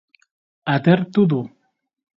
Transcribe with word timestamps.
Atertu 0.75 1.27
du. 1.35 1.41